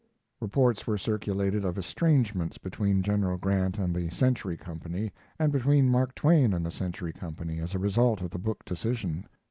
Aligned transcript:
Reports 0.39 0.87
were 0.87 0.97
circulated 0.97 1.63
of 1.63 1.77
estrangements 1.77 2.57
between 2.57 3.03
General 3.03 3.37
Grant 3.37 3.77
and 3.77 3.95
the 3.95 4.09
Century 4.09 4.57
Company, 4.57 5.11
and 5.37 5.51
between 5.51 5.87
Mark 5.91 6.15
Twain 6.15 6.53
and 6.55 6.65
the 6.65 6.71
Century 6.71 7.13
Company, 7.13 7.59
as 7.59 7.75
a 7.75 7.77
result 7.77 8.19
of 8.23 8.31
the 8.31 8.39
book 8.39 8.65
decision. 8.65 9.27